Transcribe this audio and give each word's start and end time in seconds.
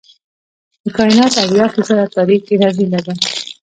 د 0.83 0.85
کائنات 0.97 1.33
اويا 1.43 1.65
فیصده 1.73 2.05
تاریک 2.15 2.41
انرژي 2.53 2.85
ده. 3.05 3.13